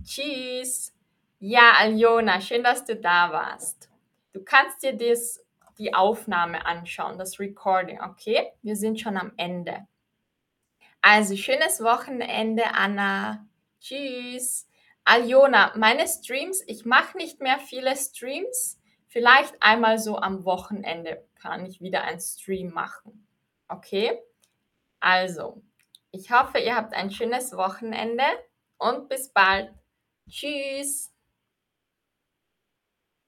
Tschüss. 0.04 0.95
Ja, 1.48 1.74
Aljona, 1.78 2.42
schön, 2.42 2.64
dass 2.64 2.86
du 2.86 2.96
da 2.96 3.32
warst. 3.32 3.92
Du 4.34 4.44
kannst 4.44 4.82
dir 4.82 4.98
das, 4.98 5.46
die 5.78 5.94
Aufnahme 5.94 6.66
anschauen, 6.66 7.20
das 7.20 7.40
Recording, 7.40 8.02
okay? 8.02 8.52
Wir 8.64 8.76
sind 8.76 9.00
schon 9.00 9.16
am 9.16 9.32
Ende. 9.38 9.86
Also, 11.02 11.36
schönes 11.36 11.84
Wochenende, 11.84 12.74
Anna. 12.74 13.46
Tschüss. 13.80 14.68
Aljona, 15.04 15.72
meine 15.76 16.08
Streams, 16.08 16.64
ich 16.66 16.84
mache 16.84 17.16
nicht 17.16 17.40
mehr 17.42 17.60
viele 17.60 17.96
Streams. 17.96 18.82
Vielleicht 19.08 19.54
einmal 19.62 20.00
so 20.00 20.18
am 20.18 20.46
Wochenende 20.46 21.28
kann 21.36 21.64
ich 21.68 21.80
wieder 21.80 22.06
einen 22.06 22.22
Stream 22.22 22.72
machen. 22.72 23.28
Okay? 23.68 24.20
Also, 25.00 25.62
ich 26.10 26.32
hoffe, 26.32 26.58
ihr 26.58 26.76
habt 26.76 26.96
ein 26.96 27.12
schönes 27.12 27.56
Wochenende 27.56 28.26
und 28.80 29.10
bis 29.10 29.30
bald. 29.30 29.72
Tschüss. 30.28 31.15